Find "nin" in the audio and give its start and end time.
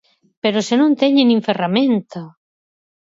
1.29-1.41